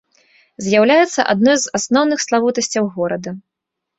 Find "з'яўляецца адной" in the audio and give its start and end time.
0.67-1.57